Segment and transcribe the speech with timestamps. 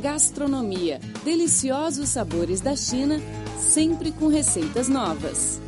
[0.00, 1.00] Gastronomia.
[1.24, 3.18] Deliciosos sabores da China,
[3.58, 5.60] sempre com receitas novas.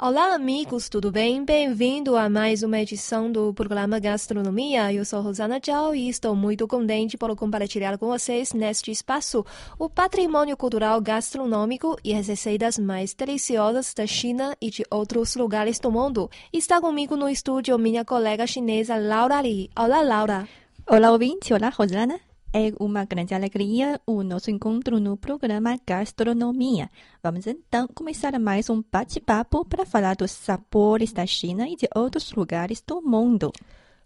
[0.00, 1.44] Olá, amigos, tudo bem?
[1.44, 4.92] Bem-vindo a mais uma edição do programa Gastronomia.
[4.92, 9.44] Eu sou Rosana Zhao e estou muito contente por compartilhar com vocês neste espaço
[9.76, 15.80] o patrimônio cultural gastronômico e as receitas mais deliciosas da China e de outros lugares
[15.80, 16.30] do mundo.
[16.52, 19.68] Está comigo no estúdio minha colega chinesa Laura Li.
[19.74, 20.46] Olá, Laura.
[20.90, 21.52] Olá, ouvinte.
[21.52, 22.18] Olá, Rosana.
[22.50, 26.88] É uma grande alegria o nosso encontro no programa Gastronomia.
[27.22, 32.32] Vamos então começar mais um bate-papo para falar dos sabores da China e de outros
[32.32, 33.52] lugares do mundo.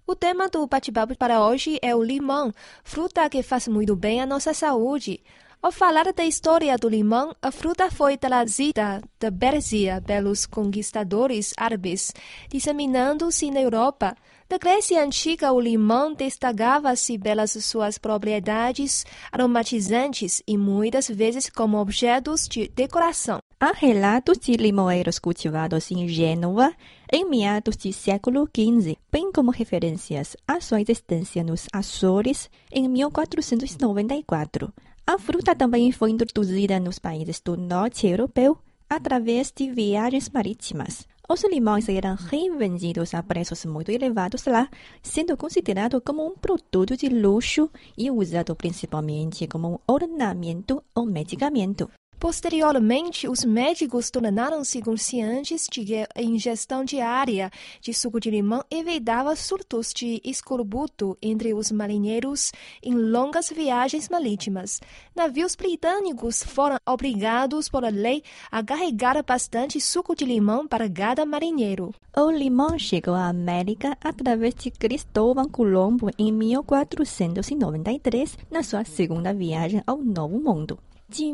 [0.05, 4.27] O tema do bate-papo para hoje é o limão, fruta que faz muito bem à
[4.27, 5.21] nossa saúde.
[5.63, 12.13] Ao falar da história do limão, a fruta foi trazida da Pérsia pelos conquistadores árabes,
[12.49, 14.17] disseminando-se na Europa.
[14.53, 19.03] Na Grécia Antiga, o limão destacava-se pelas suas propriedades
[19.33, 23.39] aromatizantes e muitas vezes como objetos de decoração.
[23.59, 26.71] Há relatos de limoeiros cultivados em Gênova
[27.11, 34.71] em meados do século XV, bem como referências à sua existência nos Açores em 1494.
[35.07, 41.11] A fruta também foi introduzida nos países do norte europeu através de viagens marítimas.
[41.29, 44.69] Os limões eram revendidos a preços muito elevados lá,
[45.03, 51.89] sendo considerado como um produto de luxo e usado principalmente como um ornamento ou medicamento.
[52.23, 59.35] Posteriormente, os médicos tornaram-se conscientes de que a ingestão diária de suco de limão evitava
[59.35, 64.81] surtos de escorbuto entre os marinheiros em longas viagens marítimas.
[65.17, 71.93] Navios britânicos foram obrigados por lei a carregar bastante suco de limão para cada marinheiro.
[72.17, 79.83] O limão chegou à América através de Cristóvão Colombo em 1493, na sua segunda viagem
[79.85, 80.79] ao Novo Mundo.
[81.09, 81.25] De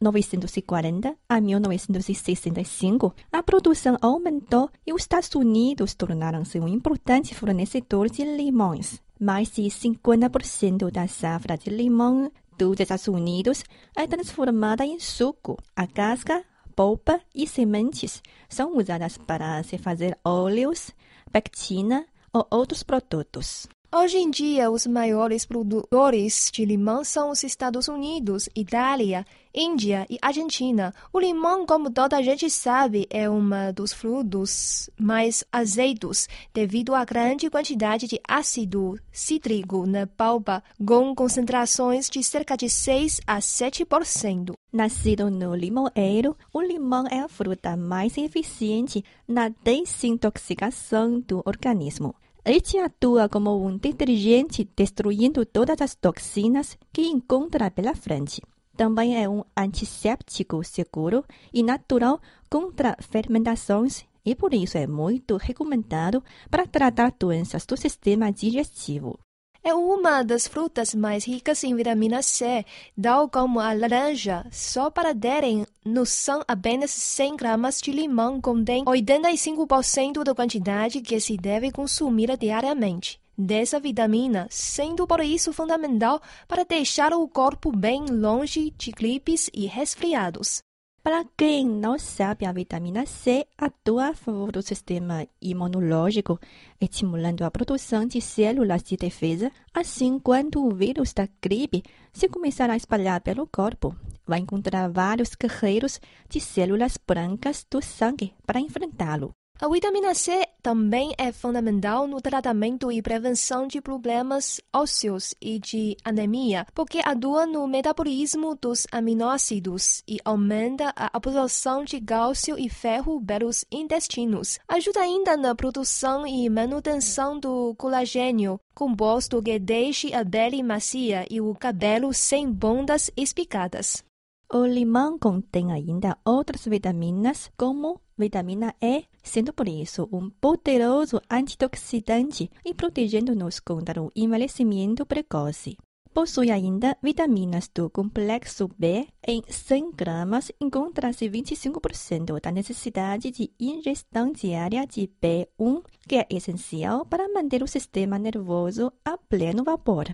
[0.00, 8.24] 1940 a 1965, a produção aumentou e os Estados Unidos tornaram-se um importante fornecedor de
[8.24, 9.00] limões.
[9.18, 13.64] Mais de 50% da safra de limão dos Estados Unidos
[13.94, 15.56] é transformada em suco.
[15.74, 20.90] A casca, polpa e sementes são usadas para se fazer óleos,
[21.32, 23.66] pectina ou outros produtos.
[23.94, 29.24] Hoje em dia, os maiores produtores de limão são os Estados Unidos, Itália,
[29.54, 30.92] Índia e Argentina.
[31.12, 37.04] O limão, como toda a gente sabe, é um dos frutos mais azeidos devido à
[37.04, 44.52] grande quantidade de ácido cítrico na polpa, com concentrações de cerca de 6 a 7%.
[44.72, 52.14] Nascido no limoeiro, o limão é a fruta mais eficiente na desintoxicação do organismo.
[52.48, 58.40] Este atua como um detergente, destruindo todas as toxinas que encontra pela frente.
[58.76, 66.22] Também é um antisséptico seguro e natural contra fermentações e por isso é muito recomendado
[66.48, 69.18] para tratar doenças do sistema digestivo.
[69.66, 72.64] É uma das frutas mais ricas em vitamina C,
[73.02, 74.46] tal como a laranja.
[74.52, 81.36] Só para terem noção, apenas 100 gramas de limão contém 85% da quantidade que se
[81.36, 88.72] deve consumir diariamente dessa vitamina, sendo por isso fundamental para deixar o corpo bem longe
[88.78, 90.62] de gripes e resfriados.
[91.06, 96.36] Para quem não sabe, a vitamina C atua a favor do sistema imunológico,
[96.80, 99.52] estimulando a produção de células de defesa.
[99.72, 103.94] Assim, quando o vírus da gripe se começar a espalhar pelo corpo,
[104.26, 109.30] vai encontrar vários guerreiros de células brancas do sangue para enfrentá-lo.
[109.58, 115.96] A vitamina C também é fundamental no tratamento e prevenção de problemas ósseos e de
[116.04, 123.18] anemia, porque atua no metabolismo dos aminoácidos e aumenta a absorção de cálcio e ferro
[123.24, 124.58] pelos intestinos.
[124.68, 131.40] Ajuda ainda na produção e manutenção do colagênio, composto que deixa a pele macia e
[131.40, 134.04] o cabelo sem pontas espicadas.
[134.52, 142.50] O limão contém ainda outras vitaminas, como vitamina E, sendo por isso um poderoso antioxidante
[142.64, 145.76] e protegendo-nos contra o envelhecimento precoce.
[146.14, 149.06] Possui ainda vitaminas do complexo B.
[149.26, 157.04] Em 100 gramas, encontra-se 25% da necessidade de ingestão diária de B1, que é essencial
[157.04, 160.06] para manter o sistema nervoso a pleno vapor.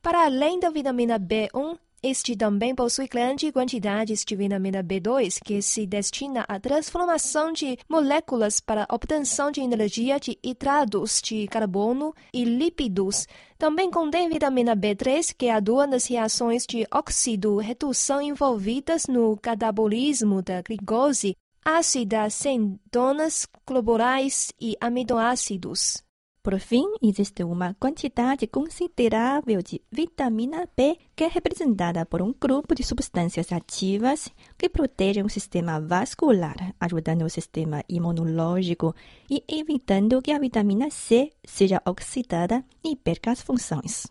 [0.00, 5.84] Para além da vitamina B1, Este também possui grandes quantidades de vitamina B2, que se
[5.84, 13.26] destina à transformação de moléculas para obtenção de energia de hidratos de carbono e lípidos.
[13.58, 21.34] Também contém vitamina B3, que atua nas reações de óxido-redução envolvidas no catabolismo da glicose,
[21.64, 26.07] ácidas centonas globulares e aminoácidos.
[26.48, 32.74] Por fim, existe uma quantidade considerável de vitamina B que é representada por um grupo
[32.74, 38.94] de substâncias ativas que protegem o sistema vascular, ajudando o sistema imunológico
[39.30, 44.06] e evitando que a vitamina C seja oxidada e perca as funções.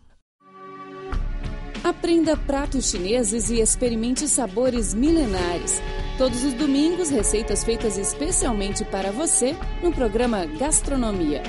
[1.82, 5.80] Aprenda pratos chineses e experimente sabores milenares.
[6.16, 11.42] Todos os domingos, receitas feitas especialmente para você no programa Gastronomia.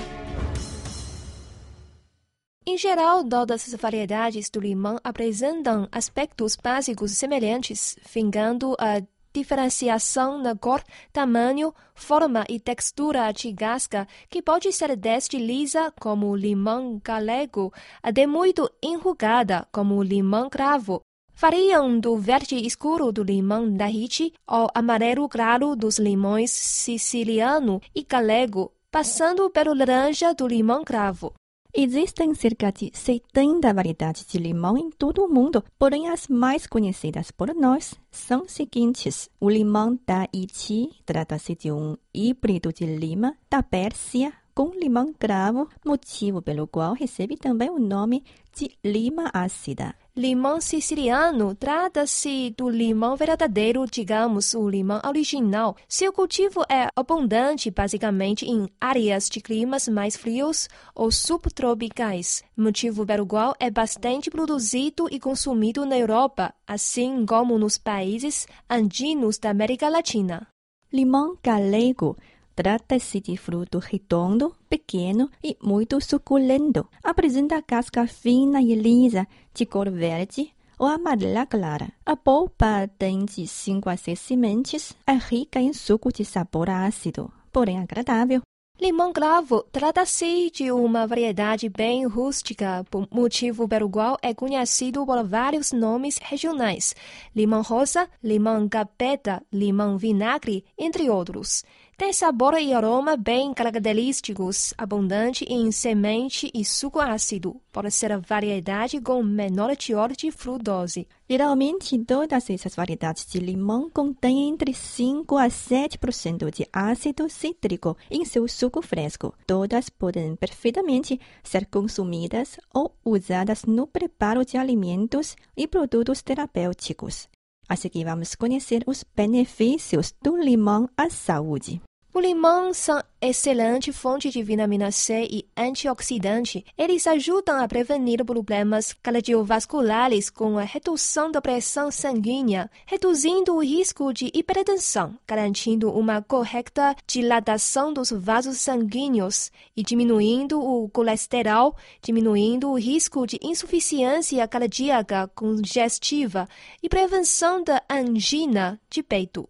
[2.81, 9.02] Geral, todas as variedades do limão apresentam aspectos básicos semelhantes, fingando a
[9.34, 10.81] diferenciação na cor,
[11.12, 17.74] tamanho, forma e textura de casca, que pode ser desde lisa, como o limão galego,
[18.02, 21.02] até muito enrugada, como o limão cravo.
[21.36, 28.72] Variam do verde escuro do limão Tahiti ao amarelo claro dos limões siciliano e galego,
[28.90, 31.34] passando pelo laranja do limão cravo.
[31.74, 37.30] Existem cerca de 70 variedades de limão em todo o mundo, porém as mais conhecidas
[37.30, 39.30] por nós são as seguintes.
[39.39, 46.42] O limão Tahiti trata-se de um híbrido de lima da Pérsia com limão cravo, motivo
[46.42, 48.24] pelo qual recebe também o nome
[48.54, 49.95] de lima ácida.
[50.19, 55.77] Limão siciliano trata-se do limão verdadeiro, digamos, o limão original.
[55.88, 63.25] Seu cultivo é abundante basicamente em áreas de climas mais frios ou subtropicais, motivo pelo
[63.25, 69.88] qual é bastante produzido e consumido na Europa, assim como nos países andinos da América
[69.88, 70.45] Latina.
[70.92, 72.18] Limão galego
[72.60, 76.86] Trata-se de fruto redondo, pequeno e muito suculento.
[77.02, 81.88] Apresenta casca fina e lisa, de cor verde ou amarela clara.
[82.06, 87.32] A polpa tem de 5 a 6 sementes, é rica em suco de sabor ácido,
[87.50, 88.42] porém agradável.
[88.82, 95.74] Limão cravo trata-se de uma variedade bem rústica, motivo pelo qual é conhecido por vários
[95.74, 96.96] nomes regionais:
[97.34, 101.64] limão rosa, limão capeta, limão vinagre, entre outros.
[102.00, 108.18] Tem sabor e aroma bem característicos, abundante em semente e suco ácido, por ser a
[108.18, 111.06] variedade com menor teor de frutose.
[111.30, 118.24] Geralmente, todas essas variedades de limão contêm entre 5 a 7% de ácido cítrico em
[118.24, 119.36] seu suco fresco.
[119.46, 127.28] Todas podem perfeitamente ser consumidas ou usadas no preparo de alimentos e produtos terapêuticos.
[127.68, 131.81] A seguir, vamos conhecer os benefícios do limão à saúde.
[132.12, 136.66] O limão são excelente fonte de vitamina C e antioxidante.
[136.76, 144.12] Eles ajudam a prevenir problemas cardiovasculares com a redução da pressão sanguínea, reduzindo o risco
[144.12, 152.80] de hipertensão, garantindo uma correta dilatação dos vasos sanguíneos e diminuindo o colesterol, diminuindo o
[152.80, 156.48] risco de insuficiência cardíaca congestiva
[156.82, 159.48] e prevenção da angina de peito.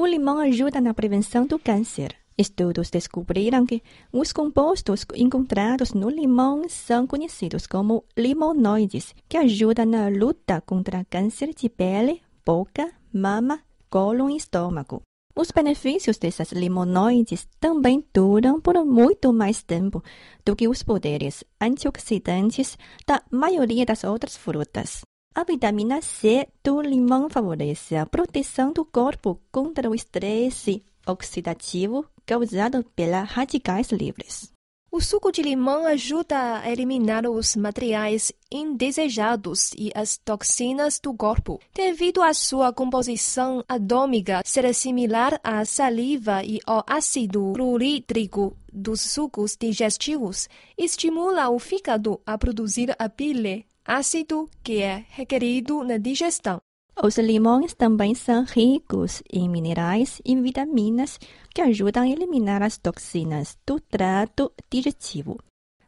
[0.00, 2.16] O limão ajuda na prevenção do câncer.
[2.38, 10.08] Estudos descobriram que os compostos encontrados no limão são conhecidos como limonoides, que ajudam na
[10.08, 15.02] luta contra câncer de pele, boca, mama, cólon e estômago.
[15.36, 20.02] Os benefícios dessas limonoides também duram por muito mais tempo
[20.46, 25.02] do que os poderes antioxidantes da maioria das outras frutas.
[25.32, 32.84] A vitamina C do limão favorece a proteção do corpo contra o estresse oxidativo causado
[32.96, 34.52] pelas radicais livres.
[34.92, 41.60] O suco de limão ajuda a eliminar os materiais indesejados e as toxinas do corpo.
[41.72, 49.56] Devido à sua composição atômica ser similar à saliva e ao ácido clorídrico dos sucos
[49.56, 56.60] digestivos, estimula o fígado a produzir a bile, ácido que é requerido na digestão.
[57.02, 61.18] Os limões também são ricos em minerais e vitaminas
[61.54, 65.38] que ajudam a eliminar as toxinas do trato digestivo.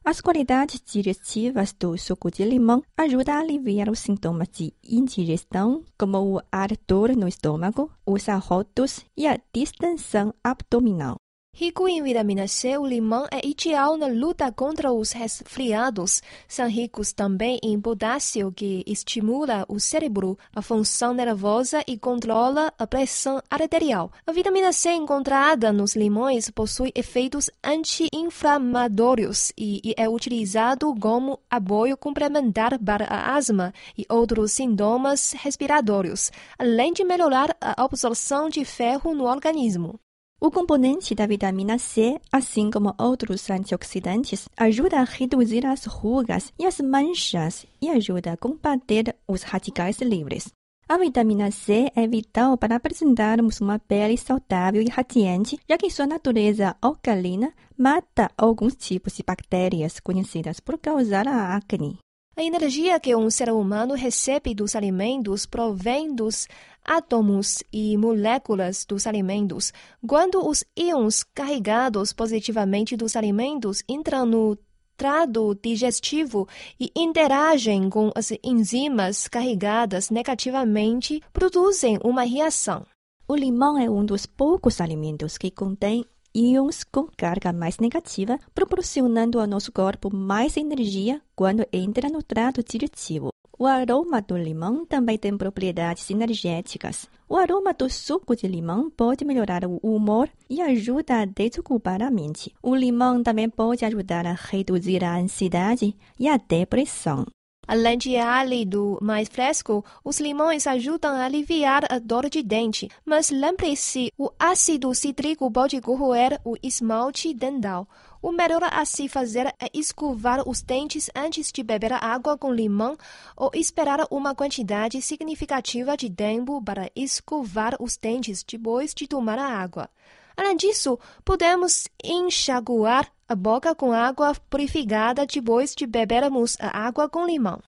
[0.05, 6.19] As qualidades digestivas do suco de limão ajudam a aliviar os sintomas de indigestão, como
[6.19, 11.22] o ardor no estômago, os arrotos e a distensão abdominal.
[11.63, 16.21] Rico em vitamina C, o limão é ideal na luta contra os resfriados.
[16.49, 22.85] São ricos também em potássio, que estimula o cérebro, a função nervosa e controla a
[22.85, 24.11] pressão arterial.
[24.27, 32.77] A vitamina C encontrada nos limões possui efeitos anti-inflamatórios e é utilizado como apoio complementar
[32.77, 39.27] para a asma e outros sintomas respiratórios, além de melhorar a absorção de ferro no
[39.27, 40.01] organismo.
[40.45, 46.67] O componente da vitamina C, assim como outros antioxidantes, ajuda a reduzir as rugas e
[46.67, 50.49] as manchas e ajuda a combater os radicais livres.
[50.89, 56.09] A vitamina C é vital para apresentarmos uma pele saudável e radiante, já que sua
[56.09, 62.01] natureza alcalina mata alguns tipos de bactérias conhecidas por causar a acne.
[62.35, 66.49] A energia que um ser humano recebe dos alimentos provém dos
[66.83, 69.71] átomos e moléculas dos alimentos.
[70.07, 74.57] Quando os íons carregados positivamente dos alimentos entram no
[74.97, 76.49] trato digestivo
[76.81, 82.87] e interagem com as enzimas carregadas negativamente, produzem uma reação.
[83.29, 89.39] O limão é um dos poucos alimentos que contém íons com carga mais negativa, proporcionando
[89.39, 93.29] ao nosso corpo mais energia quando entra no trato digestivo.
[93.59, 97.09] O aroma do limão também tem propriedades energéticas.
[97.29, 102.11] O aroma do suco de limão pode melhorar o humor e ajuda a desocupar a
[102.11, 102.53] mente.
[102.63, 107.25] O limão também pode ajudar a reduzir a ansiedade e a depressão.
[107.67, 112.91] Além de álido mais fresco, os limões ajudam a aliviar a dor de dente.
[113.05, 117.89] Mas lembre-se, o ácido cítrico pode corroer o esmalte dental.
[118.21, 122.97] O melhor a se fazer é escovar os dentes antes de beber água com limão
[123.37, 129.47] ou esperar uma quantidade significativa de tempo para escovar os dentes depois de tomar a
[129.47, 129.89] água.
[130.37, 137.27] Além disso, podemos enxaguar a boca com água purificada depois de bebermos a água com
[137.27, 137.61] limão.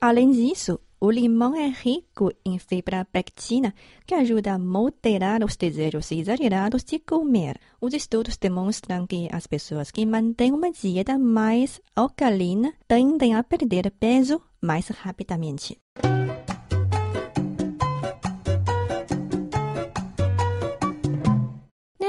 [0.00, 3.74] Além disso, o limão é rico em fibra pectina,
[4.06, 7.58] que ajuda a moderar os desejos exagerados de comer.
[7.80, 13.90] Os estudos demonstram que as pessoas que mantêm uma dieta mais alcalina tendem a perder
[13.92, 15.78] peso mais rapidamente.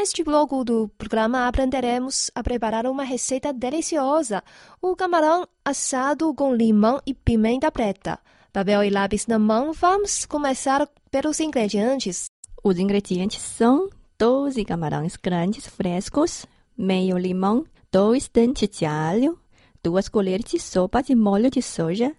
[0.01, 4.43] Neste bloco do programa aprenderemos a preparar uma receita deliciosa:
[4.81, 8.17] o camarão assado com limão e pimenta preta.
[8.51, 12.25] Papel e lápis na mão, vamos começar pelos ingredientes.
[12.63, 19.37] Os ingredientes são 12 camarões grandes frescos, meio limão, dois dentes de alho,
[19.83, 22.11] duas colheres de sopa de molho de soja,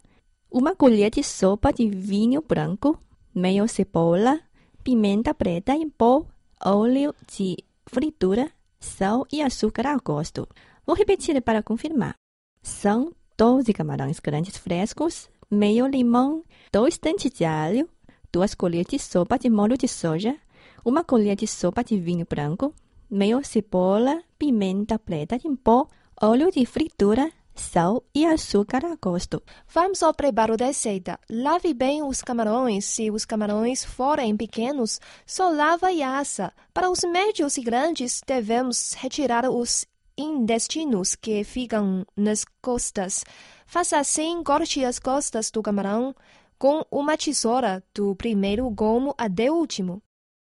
[0.48, 2.96] uma colher de sopa de vinho branco,
[3.34, 4.38] meio cebola,
[4.84, 6.24] pimenta preta em pó,
[6.64, 7.56] óleo de
[7.92, 10.48] fritura, sal e açúcar a gosto.
[10.86, 12.14] Vou repetir para confirmar.
[12.62, 17.88] São 12 camarões grandes frescos, meio limão, dois dentes de alho,
[18.32, 20.34] duas colheres de sopa de molho de soja,
[20.82, 22.74] uma colher de sopa de vinho branco,
[23.10, 25.86] meio cebola, pimenta preta em pó,
[26.20, 29.42] óleo de fritura, sal e açúcar a gosto.
[29.68, 31.18] Vamos ao preparo da receita.
[31.30, 32.84] Lave bem os camarões.
[32.84, 36.52] Se os camarões forem pequenos, só lava e assa.
[36.72, 43.24] Para os médios e grandes, devemos retirar os intestinos que ficam nas costas.
[43.66, 46.14] Faça assim, corte as costas do camarão
[46.58, 50.02] com uma tesoura do primeiro gomo até o último.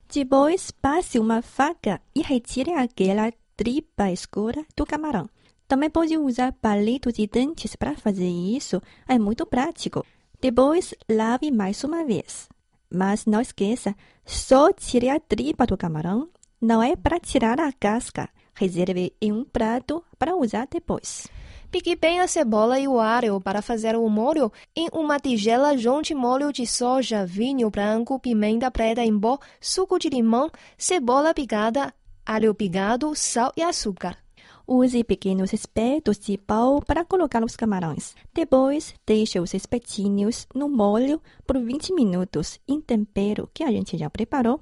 [0.08, 5.28] Depois, passe uma faca e retire aquela tripa escura do camarão.
[5.68, 10.06] Também pode usar palito de dentes para fazer isso, é muito prático.
[10.40, 12.48] Depois, lave mais uma vez.
[12.90, 16.30] Mas não esqueça, só tire a tripa do camarão,
[16.62, 18.30] não é para tirar a casca.
[18.54, 21.28] Reserve em um prato para usar depois.
[21.70, 24.50] Pique bem a cebola e o alho para fazer o molho.
[24.74, 30.10] Em uma tigela, junte molho de soja, vinho branco, pimenta preta em pó, suco de
[30.10, 31.94] limão, cebola picada,
[32.26, 34.25] alho picado, sal e açúcar.
[34.68, 38.16] Use pequenos espetos de pau para colocar os camarões.
[38.34, 44.10] Depois, deixe os espetinhos no molho por 20 minutos em tempero que a gente já
[44.10, 44.60] preparou.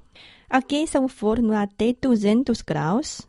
[0.48, 3.22] Aqueça o forno até 200 graus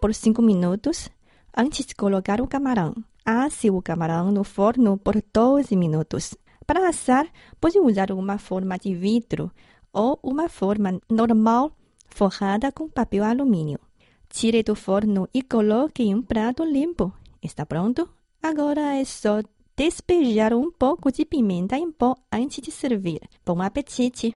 [0.00, 1.10] por 5 minutos
[1.54, 2.94] antes de colocar o camarão.
[3.24, 6.34] Asse o camarão no forno por 12 minutos.
[6.66, 7.26] Para assar,
[7.60, 9.50] pode usar uma forma de vidro
[9.92, 11.72] ou uma forma normal
[12.08, 13.78] forrada com papel alumínio.
[14.32, 17.12] Tire do forno e coloque em um prato limpo.
[17.42, 18.08] Está pronto?
[18.42, 19.42] Agora é só
[19.76, 23.20] despejar um pouco de pimenta em pó antes de servir.
[23.44, 24.32] Bom apetite!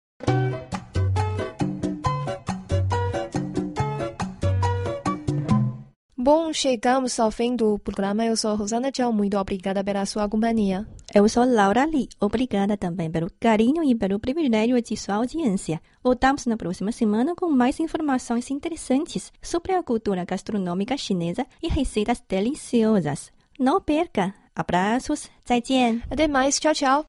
[6.26, 8.24] Bom, chegamos ao fim do programa.
[8.26, 9.12] Eu sou Rosana Tchau.
[9.12, 10.84] Muito obrigada pela sua companhia.
[11.14, 12.08] Eu sou Laura Lee.
[12.18, 15.80] Obrigada também pelo carinho e pelo privilégio de sua audiência.
[16.02, 22.20] Voltamos na próxima semana com mais informações interessantes sobre a cultura gastronômica chinesa e receitas
[22.28, 23.30] deliciosas.
[23.56, 24.34] Não perca!
[24.56, 26.02] Abraços, 再见.
[26.10, 26.58] Até mais.
[26.58, 27.04] Tchau, tchau.